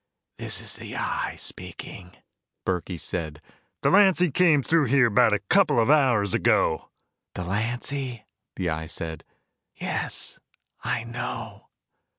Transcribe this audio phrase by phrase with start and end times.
[0.39, 2.17] "This is the Eye speaking."
[2.65, 3.39] Burkey said,
[3.83, 6.89] "Delancy came through here about a couple of hours ago."
[7.35, 8.25] "Delancy?"
[8.55, 9.23] the Eye said.
[9.75, 10.39] "Yes,
[10.83, 11.67] I know."